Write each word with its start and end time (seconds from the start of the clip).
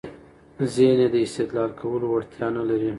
ذهن 0.73 0.99
يې 1.03 1.07
د 1.13 1.15
استدلال 1.25 1.71
کولو 1.79 2.05
وړتیا 2.09 2.47
نلري. 2.55 2.89